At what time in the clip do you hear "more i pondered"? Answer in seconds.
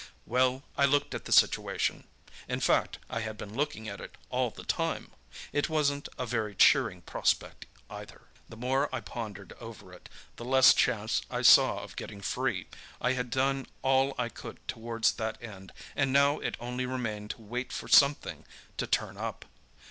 8.57-9.53